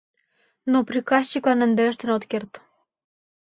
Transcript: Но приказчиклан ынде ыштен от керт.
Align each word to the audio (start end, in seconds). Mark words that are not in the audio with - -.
Но 0.71 0.77
приказчиклан 0.89 1.59
ынде 1.65 1.83
ыштен 1.91 2.09
от 2.17 2.23
керт. 2.31 2.51